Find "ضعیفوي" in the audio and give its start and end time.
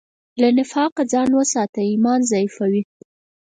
2.31-2.83